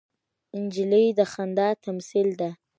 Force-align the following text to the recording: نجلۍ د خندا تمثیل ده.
نجلۍ 0.61 1.05
د 1.17 1.19
خندا 1.31 1.69
تمثیل 1.85 2.29
ده. 2.39 2.49